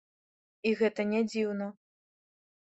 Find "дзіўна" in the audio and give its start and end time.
1.29-1.69